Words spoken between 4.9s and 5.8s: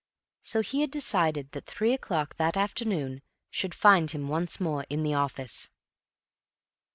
the office.